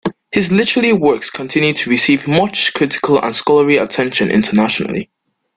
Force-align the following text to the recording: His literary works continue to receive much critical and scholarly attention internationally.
His 0.31 0.51
literary 0.51 0.93
works 0.93 1.29
continue 1.29 1.73
to 1.73 1.89
receive 1.91 2.27
much 2.27 2.73
critical 2.73 3.21
and 3.23 3.35
scholarly 3.35 3.77
attention 3.77 4.31
internationally. 4.31 5.11